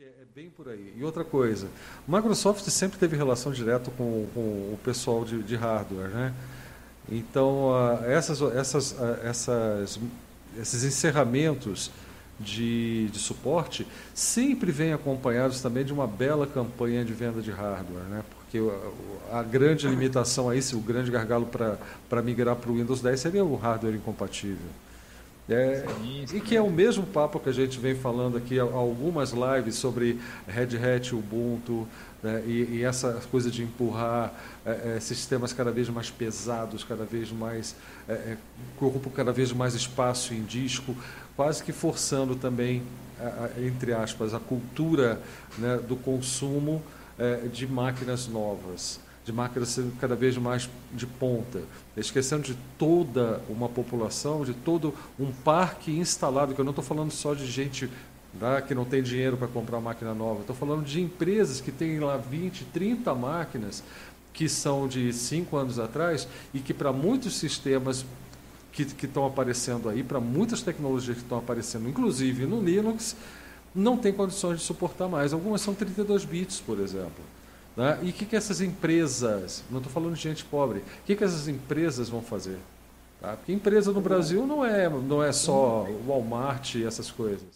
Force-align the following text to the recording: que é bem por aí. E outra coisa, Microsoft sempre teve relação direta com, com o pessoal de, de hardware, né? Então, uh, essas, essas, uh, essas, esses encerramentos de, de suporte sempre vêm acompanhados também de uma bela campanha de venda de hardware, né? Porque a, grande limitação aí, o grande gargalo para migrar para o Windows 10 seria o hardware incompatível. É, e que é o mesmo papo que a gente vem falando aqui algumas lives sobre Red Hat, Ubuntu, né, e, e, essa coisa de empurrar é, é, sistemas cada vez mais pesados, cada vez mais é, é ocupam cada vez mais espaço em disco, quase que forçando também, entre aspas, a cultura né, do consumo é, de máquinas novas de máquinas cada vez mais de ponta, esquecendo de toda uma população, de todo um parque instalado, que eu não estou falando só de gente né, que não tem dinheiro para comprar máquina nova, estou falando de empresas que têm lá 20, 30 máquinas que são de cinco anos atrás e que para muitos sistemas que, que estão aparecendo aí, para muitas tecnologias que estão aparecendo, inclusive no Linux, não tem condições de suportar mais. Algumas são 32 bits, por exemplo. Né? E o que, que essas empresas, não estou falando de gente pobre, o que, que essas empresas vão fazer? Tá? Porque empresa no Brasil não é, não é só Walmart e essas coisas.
que 0.00 0.04
é 0.06 0.24
bem 0.34 0.48
por 0.48 0.66
aí. 0.66 0.94
E 0.96 1.04
outra 1.04 1.22
coisa, 1.22 1.68
Microsoft 2.08 2.66
sempre 2.70 2.98
teve 2.98 3.18
relação 3.18 3.52
direta 3.52 3.90
com, 3.90 4.26
com 4.32 4.40
o 4.40 4.78
pessoal 4.82 5.26
de, 5.26 5.42
de 5.42 5.56
hardware, 5.56 6.08
né? 6.08 6.34
Então, 7.06 7.70
uh, 7.70 8.02
essas, 8.06 8.40
essas, 8.40 8.92
uh, 8.92 9.18
essas, 9.22 10.00
esses 10.58 10.84
encerramentos 10.84 11.90
de, 12.38 13.10
de 13.10 13.18
suporte 13.18 13.86
sempre 14.14 14.72
vêm 14.72 14.94
acompanhados 14.94 15.60
também 15.60 15.84
de 15.84 15.92
uma 15.92 16.06
bela 16.06 16.46
campanha 16.46 17.04
de 17.04 17.12
venda 17.12 17.42
de 17.42 17.50
hardware, 17.50 18.04
né? 18.04 18.24
Porque 18.30 18.58
a, 19.30 19.42
grande 19.42 19.86
limitação 19.86 20.48
aí, 20.48 20.60
o 20.72 20.80
grande 20.80 21.10
gargalo 21.10 21.46
para 22.08 22.22
migrar 22.22 22.56
para 22.56 22.70
o 22.70 22.74
Windows 22.74 23.02
10 23.02 23.20
seria 23.20 23.44
o 23.44 23.54
hardware 23.54 23.96
incompatível. 23.96 24.70
É, 25.50 25.84
e 26.32 26.40
que 26.40 26.54
é 26.54 26.62
o 26.62 26.70
mesmo 26.70 27.04
papo 27.04 27.40
que 27.40 27.48
a 27.48 27.52
gente 27.52 27.76
vem 27.80 27.96
falando 27.96 28.36
aqui 28.36 28.56
algumas 28.60 29.32
lives 29.32 29.74
sobre 29.74 30.20
Red 30.46 30.76
Hat, 30.76 31.12
Ubuntu, 31.12 31.88
né, 32.22 32.44
e, 32.46 32.76
e, 32.76 32.84
essa 32.84 33.20
coisa 33.32 33.50
de 33.50 33.64
empurrar 33.64 34.32
é, 34.64 34.94
é, 34.96 35.00
sistemas 35.00 35.52
cada 35.52 35.72
vez 35.72 35.88
mais 35.88 36.08
pesados, 36.08 36.84
cada 36.84 37.04
vez 37.04 37.32
mais 37.32 37.74
é, 38.08 38.12
é 38.12 38.36
ocupam 38.80 39.10
cada 39.10 39.32
vez 39.32 39.52
mais 39.52 39.74
espaço 39.74 40.32
em 40.34 40.44
disco, 40.44 40.94
quase 41.34 41.64
que 41.64 41.72
forçando 41.72 42.36
também, 42.36 42.84
entre 43.58 43.92
aspas, 43.92 44.32
a 44.32 44.38
cultura 44.38 45.20
né, 45.58 45.78
do 45.78 45.96
consumo 45.96 46.80
é, 47.18 47.48
de 47.52 47.66
máquinas 47.66 48.28
novas 48.28 49.00
de 49.24 49.32
máquinas 49.32 49.78
cada 50.00 50.14
vez 50.14 50.36
mais 50.36 50.68
de 50.92 51.06
ponta, 51.06 51.62
esquecendo 51.96 52.42
de 52.42 52.56
toda 52.78 53.42
uma 53.48 53.68
população, 53.68 54.44
de 54.44 54.54
todo 54.54 54.94
um 55.18 55.30
parque 55.30 55.92
instalado, 55.92 56.54
que 56.54 56.60
eu 56.60 56.64
não 56.64 56.70
estou 56.70 56.84
falando 56.84 57.10
só 57.10 57.34
de 57.34 57.46
gente 57.46 57.90
né, 58.32 58.62
que 58.66 58.74
não 58.74 58.84
tem 58.84 59.02
dinheiro 59.02 59.36
para 59.36 59.48
comprar 59.48 59.80
máquina 59.80 60.14
nova, 60.14 60.40
estou 60.40 60.56
falando 60.56 60.84
de 60.84 61.00
empresas 61.00 61.60
que 61.60 61.72
têm 61.72 61.98
lá 61.98 62.16
20, 62.16 62.64
30 62.66 63.14
máquinas 63.14 63.82
que 64.32 64.48
são 64.48 64.86
de 64.86 65.12
cinco 65.12 65.56
anos 65.56 65.78
atrás 65.78 66.26
e 66.54 66.60
que 66.60 66.72
para 66.72 66.92
muitos 66.92 67.36
sistemas 67.36 68.04
que, 68.72 68.84
que 68.84 69.06
estão 69.06 69.26
aparecendo 69.26 69.88
aí, 69.88 70.02
para 70.02 70.20
muitas 70.20 70.62
tecnologias 70.62 71.16
que 71.16 71.22
estão 71.22 71.38
aparecendo, 71.38 71.88
inclusive 71.88 72.46
no 72.46 72.62
Linux, 72.62 73.16
não 73.74 73.96
tem 73.96 74.12
condições 74.12 74.60
de 74.60 74.64
suportar 74.64 75.08
mais. 75.08 75.32
Algumas 75.32 75.60
são 75.60 75.74
32 75.74 76.24
bits, 76.24 76.60
por 76.60 76.78
exemplo. 76.78 77.24
Né? 77.80 77.98
E 78.02 78.10
o 78.10 78.12
que, 78.12 78.26
que 78.26 78.36
essas 78.36 78.60
empresas, 78.60 79.64
não 79.70 79.78
estou 79.78 79.90
falando 79.90 80.14
de 80.14 80.20
gente 80.20 80.44
pobre, 80.44 80.80
o 80.80 81.06
que, 81.06 81.16
que 81.16 81.24
essas 81.24 81.48
empresas 81.48 82.10
vão 82.10 82.20
fazer? 82.20 82.58
Tá? 83.18 83.34
Porque 83.34 83.54
empresa 83.54 83.90
no 83.90 84.02
Brasil 84.02 84.46
não 84.46 84.62
é, 84.62 84.86
não 84.86 85.24
é 85.24 85.32
só 85.32 85.86
Walmart 86.06 86.74
e 86.74 86.84
essas 86.84 87.10
coisas. 87.10 87.48